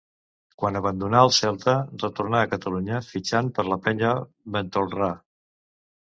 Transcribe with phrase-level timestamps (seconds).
[0.61, 4.15] Quan abandonà el Celta retornà a Catalunya, fitxant per la Penya
[4.57, 5.11] Ventolrà.